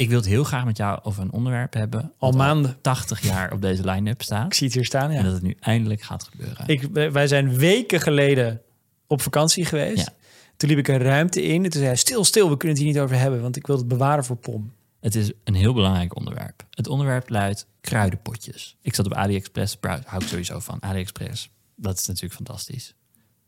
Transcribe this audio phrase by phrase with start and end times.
[0.00, 2.12] Ik wil het heel graag met jou over een onderwerp hebben.
[2.18, 2.78] Al maanden.
[2.80, 4.54] 80 jaar op deze line-up Ik staat.
[4.54, 5.22] zie het hier staan, En ja.
[5.22, 6.66] dat het nu eindelijk gaat gebeuren.
[6.66, 8.62] Ik, wij zijn weken geleden
[9.06, 10.06] op vakantie geweest.
[10.06, 10.12] Ja.
[10.56, 11.54] Toen liep ik een ruimte in.
[11.64, 13.42] En toen zei hij, stil, stil, we kunnen het hier niet over hebben.
[13.42, 14.72] Want ik wil het bewaren voor Pom.
[15.00, 16.66] Het is een heel belangrijk onderwerp.
[16.70, 18.76] Het onderwerp luidt kruidenpotjes.
[18.82, 20.82] Ik zat op AliExpress, hou ik sowieso van.
[20.82, 22.94] AliExpress, dat is natuurlijk fantastisch.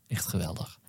[0.07, 0.79] Echt geweldig.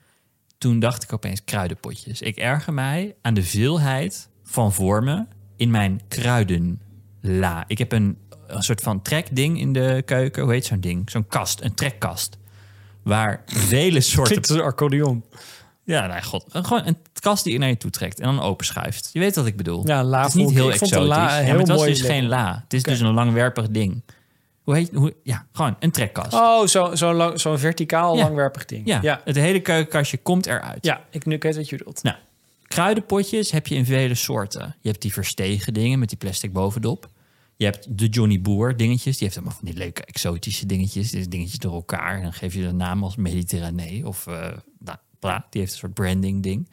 [0.58, 2.20] Toen dacht ik opeens kruidenpotjes.
[2.20, 7.64] Ik erger mij aan de veelheid van vormen in mijn kruidenla.
[7.66, 10.42] Ik heb een, een soort van trekding in de keuken.
[10.42, 11.10] Hoe heet zo'n ding?
[11.10, 12.38] Zo'n kast, een trekkast.
[13.02, 15.24] Waar vele soorten Klinkt als een accordeon.
[15.84, 16.44] ja, nee, god.
[16.48, 19.10] Gewoon een kast die je naar je toe trekt en dan openschuift.
[19.12, 19.86] Je weet wat ik bedoel.
[19.86, 21.08] Ja, la Het is niet heel ik exotisch.
[21.08, 22.60] la ja, heel maar het was mooi dus geen la.
[22.64, 24.02] Het is dus een langwerpig ding.
[24.62, 26.32] Hoe heet hoe, Ja, gewoon een trekkast.
[26.32, 28.22] Oh, zo'n zo lang- verticaal Ja.
[28.22, 28.86] langwerpig ding.
[28.86, 29.20] ja, ja.
[29.24, 30.84] het hele keukenkastje komt eruit.
[30.84, 32.02] Ja, ik nu weet wat je bedoelt.
[32.02, 32.16] Nou,
[32.74, 34.76] kruidenpotjes heb je in vele soorten.
[34.80, 37.08] Je hebt die verstegen dingen met die plastic bovendop.
[37.56, 39.16] Je hebt de Johnny Boer dingetjes.
[39.16, 41.10] Die heeft allemaal van die leuke exotische dingetjes.
[41.10, 42.16] Die dingetjes door elkaar.
[42.16, 44.06] En dan geef je de naam als Mediterranee.
[44.06, 46.68] Of eh nou, bla, die heeft een soort branding ding.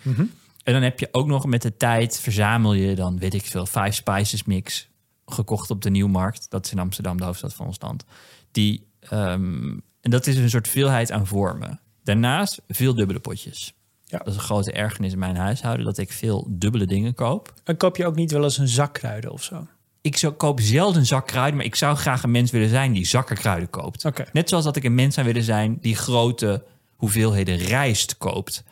[0.64, 3.66] En dan heb je ook nog met de tijd verzamel je dan, weet ik veel,
[3.66, 4.90] Five Spices mix.
[5.26, 6.50] Gekocht op de Nieuwmarkt.
[6.50, 8.06] Dat is in Amsterdam, de hoofdstad van ons land.
[8.52, 11.80] Die, ehm, en dat is een soort veelheid aan vormen.
[12.04, 13.74] Daarnaast veel dubbele potjes.
[14.12, 14.18] Ja.
[14.18, 17.54] Dat is een grote ergernis in mijn huishouden, dat ik veel dubbele dingen koop.
[17.64, 19.68] En koop je ook niet wel eens een zak kruiden of zo?
[20.02, 22.94] Ik zou, koop zelden een zak kruiden, maar ik zou graag een mens willen zijn
[22.94, 24.06] die zakken kruiden koopt.
[24.34, 26.64] Net zoals dat ik een mens zou willen zijn die grote
[26.96, 28.64] hoeveelheden rijst koopt.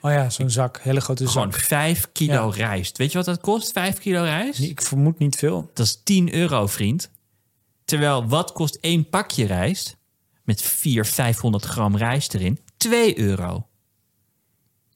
[0.00, 0.80] Oh ja, zo'n zak.
[0.82, 1.60] Hele grote Gewoon zak.
[1.60, 2.66] vijf kilo Ja.
[2.66, 2.96] rijst.
[2.98, 4.60] Weet je wat dat kost, vijf kilo rijst?
[4.60, 5.70] Ik vermoed niet veel.
[5.74, 7.10] Dat is 10 euro, vriend.
[7.84, 9.96] Terwijl, wat kost één pakje rijst?
[10.44, 12.58] Met 400, 500 gram rijst erin?
[12.76, 13.66] 2 euro.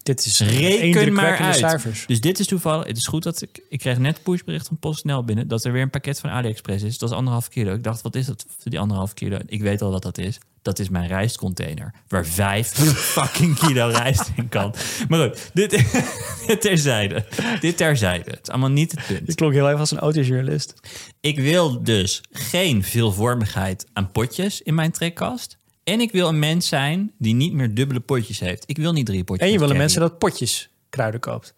[0.03, 1.57] Dit is Reken maar uit.
[1.57, 2.05] cijfers.
[2.07, 2.87] Dus dit is toevallig.
[2.87, 3.63] Het is goed dat ik...
[3.69, 5.49] Ik kreeg net een pushbericht van PostNL binnen...
[5.49, 6.99] dat er weer een pakket van AliExpress is.
[6.99, 7.75] Dat is anderhalf kilo.
[7.75, 9.39] Ik dacht, wat is dat voor die anderhalf kilo?
[9.47, 10.39] Ik weet al wat dat is.
[10.63, 11.95] Dat is mijn rijstcontainer.
[12.09, 12.69] Waar vijf
[13.15, 14.75] fucking kilo rijst in kan.
[15.09, 15.71] Maar goed, dit,
[16.47, 17.25] dit terzijde.
[17.61, 18.31] Dit terzijde.
[18.31, 19.27] Het is allemaal niet het punt.
[19.27, 20.75] Je klonk heel even als een autojournalist.
[21.21, 25.59] Ik wil dus geen veelvormigheid aan potjes in mijn trekkast.
[25.85, 28.65] En ik wil een mens zijn die niet meer dubbele potjes heeft.
[28.67, 29.47] Ik wil niet drie potjes.
[29.47, 31.55] En je wil een mensen dat potjes kruiden koopt.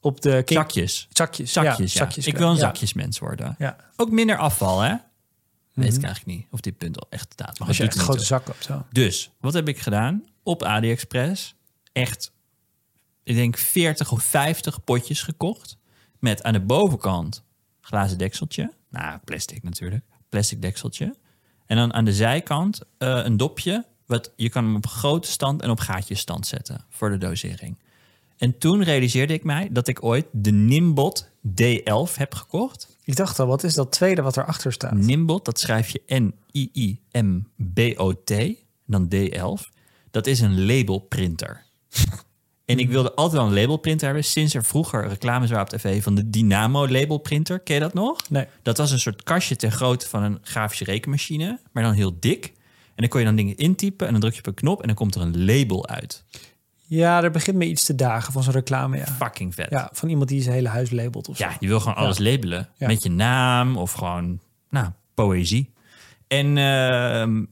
[0.00, 1.08] Op de king- Zakjes.
[1.10, 1.52] Zakjes.
[1.52, 1.98] Zakjes, ja.
[1.98, 3.54] zakjes Ik wil een zakjesmens worden.
[3.58, 3.76] Ja.
[3.96, 4.94] Ook minder afval, hè?
[5.72, 7.58] Weet ik eigenlijk niet of dit punt al echt staat.
[7.58, 8.46] Maar Als je echt een grote zak.
[8.46, 8.52] Zo.
[8.58, 8.82] toe.
[8.92, 10.24] Dus, wat heb ik gedaan?
[10.42, 11.54] Op AliExpress
[11.92, 12.32] echt,
[13.22, 15.76] ik denk 40 of 50 potjes gekocht.
[16.18, 17.42] Met aan de bovenkant
[17.80, 18.72] glazen dekseltje.
[18.90, 20.04] Nou, plastic natuurlijk.
[20.28, 21.14] Plastic dekseltje.
[21.66, 23.84] En dan aan de zijkant eh, een dopje.
[24.06, 27.78] Wat, je kan hem op grote stand en op gaatjesstand zetten voor de dosering.
[28.36, 32.96] En toen realiseerde ik mij dat ik ooit de Nimbot D11 heb gekocht.
[33.04, 34.94] Ik dacht al, wat is dat tweede wat erachter staat?
[34.94, 37.12] Nimbot, dat schrijf je N-I-I-M-B-O-T,
[38.86, 39.72] dan D11.
[40.10, 41.64] Dat is een labelprinter.
[42.64, 44.24] en ik wilde altijd wel een labelprinter hebben.
[44.24, 47.60] Sinds er vroeger reclames waren op tv van de Dynamo labelprinter.
[47.60, 48.30] Ken je dat nog?
[48.30, 48.46] Nee.
[48.62, 52.46] Dat was een soort kastje ter grootte van een grafische rekenmachine, maar dan heel dik.
[52.86, 54.86] En dan kon je dan dingen intypen en dan druk je op een knop en
[54.86, 56.24] dan komt er een label uit.
[56.86, 59.06] Ja, er begint me iets te dagen van zo'n reclame, ja.
[59.06, 59.70] Fucking vet.
[59.70, 61.44] Ja, van iemand die zijn hele huis labelt of zo.
[61.44, 62.68] Ja, je wil gewoon alles labelen.
[62.76, 62.86] Ja.
[62.86, 65.72] Met je naam of gewoon, nou, poëzie.
[66.26, 67.44] En ehm,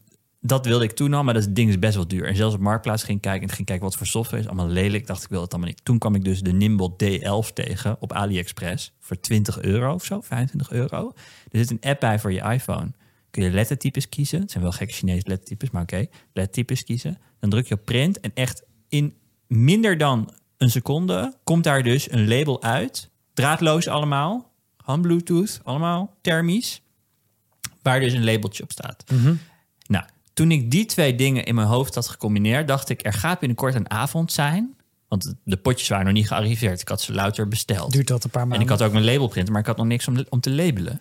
[0.44, 2.26] dat wilde ik toen al, maar dat ding is best wel duur.
[2.26, 4.48] En zelfs op Marktplaats ging kijken en ging kijken wat voor software is.
[4.48, 5.84] Allemaal lelijk, dacht ik wil het allemaal niet.
[5.84, 10.20] Toen kwam ik dus de Nimbot D11 tegen op AliExpress voor 20 euro of zo,
[10.20, 11.12] 25 euro.
[11.50, 12.90] Er zit een app bij voor je iPhone.
[13.30, 14.40] Kun je lettertypes kiezen.
[14.40, 16.06] Het zijn wel gekke Chinese lettertypes, maar oké.
[16.32, 17.18] Lettertypes kiezen.
[17.40, 19.14] Dan druk je op print en echt in
[19.46, 23.10] minder dan een seconde komt daar dus een label uit.
[23.34, 24.52] Draadloos allemaal.
[24.76, 26.82] Hand Bluetooth, allemaal thermisch.
[27.82, 29.04] Waar dus een labeltje op staat.
[29.10, 29.36] Nou,
[30.32, 33.74] toen ik die twee dingen in mijn hoofd had gecombineerd, dacht ik, er gaat binnenkort
[33.74, 34.76] een avond zijn.
[35.08, 36.80] Want de potjes waren nog niet gearriveerd.
[36.80, 37.92] Ik had ze louter besteld.
[37.92, 38.58] Duurt dat een paar maanden.
[38.58, 41.00] En ik had ook mijn labelprinter, maar ik had nog niks om, om te labelen.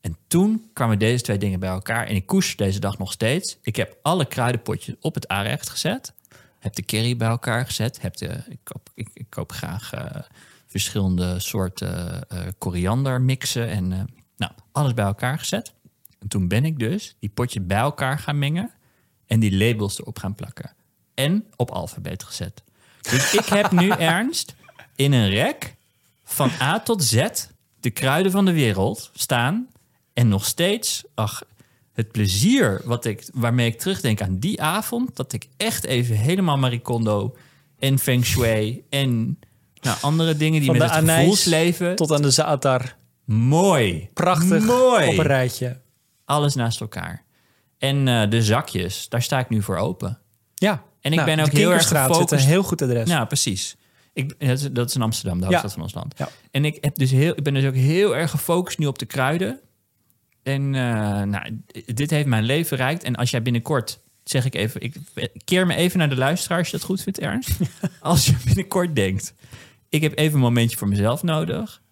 [0.00, 2.06] En toen kwamen deze twee dingen bij elkaar.
[2.06, 3.58] En ik koester deze dag nog steeds.
[3.62, 6.14] Ik heb alle kruidenpotjes op het aanrecht gezet.
[6.58, 8.00] Heb de curry bij elkaar gezet.
[8.00, 10.22] Heb de, ik, koop, ik, ik koop graag eh,
[10.66, 13.68] verschillende soorten eh koriander mixen.
[13.68, 13.98] En eh,
[14.36, 15.72] nou, alles bij elkaar gezet.
[16.20, 18.70] En toen ben ik dus die potjes bij elkaar gaan mengen.
[19.26, 20.72] En die labels erop gaan plakken.
[21.14, 22.62] En op alfabet gezet.
[23.02, 24.54] Dus ik heb nu ernst
[24.96, 25.74] in een rek
[26.24, 27.26] van A tot Z
[27.80, 29.68] de kruiden van de wereld staan.
[30.12, 31.42] En nog steeds, ach,
[31.92, 35.16] het plezier wat ik, waarmee ik terugdenk aan die avond.
[35.16, 37.36] Dat ik echt even helemaal Marie Kondo
[37.78, 39.38] en Feng Shui en
[39.80, 41.96] nou, andere dingen die Van met het gevoelsleven.
[41.96, 42.96] tot aan de zaatar.
[43.24, 44.08] Mooi.
[44.14, 45.08] Prachtig Mooi.
[45.08, 45.80] op een rijtje.
[46.30, 47.24] Alles naast elkaar.
[47.78, 50.18] En eh, de zakjes, daar sta ik nu voor open.
[50.54, 50.82] Ja.
[51.00, 52.32] En ik Nou, ben ook heel erg zit gefocust.
[52.32, 53.08] een heel goed adres.
[53.08, 53.76] Nou, precies.
[54.12, 55.74] Ik, dat, is, dat is in Amsterdam, de hoofdstad Ja.
[55.76, 56.14] van ons land.
[56.18, 56.28] Ja.
[56.50, 59.06] En ik, heb dus heel, ik ben dus ook heel erg gefocust nu op de
[59.06, 59.60] kruiden.
[60.42, 63.02] En eh, nou, dit heeft mijn leven bereikt.
[63.02, 64.94] En als jij binnenkort, zeg ik even, ik
[65.44, 67.50] keer me even naar de luisteraar als je dat goed vindt, Ernst.
[68.00, 69.34] als je binnenkort denkt,
[69.88, 71.82] ik heb even een momentje voor mezelf nodig.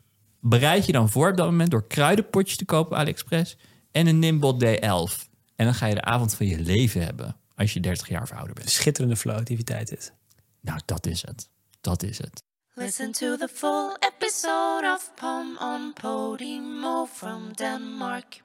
[0.40, 3.56] Bereid je dan voor op dat moment door kruidenpotjes te kopen op AliExpress
[3.92, 5.28] en een Nimble D11.
[5.56, 8.32] En dan ga je de avond van je leven hebben als je 30 jaar of
[8.32, 8.70] ouder bent.
[8.70, 10.12] Schitterende flow-activiteit dit.
[10.60, 11.48] Nou, dat is het.
[11.80, 12.42] Dat is het.
[12.74, 18.36] Listen to the full episode of Pom on Podimo from Denmark.